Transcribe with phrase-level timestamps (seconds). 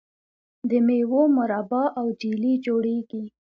[0.69, 3.23] د میوو مربا او جیلی جوړیږي.